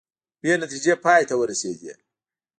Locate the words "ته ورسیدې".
1.29-1.93